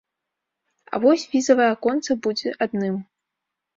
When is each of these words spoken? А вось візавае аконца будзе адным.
А 0.93 1.01
вось 1.03 1.27
візавае 1.35 1.69
аконца 1.75 2.11
будзе 2.27 2.55
адным. 2.67 2.95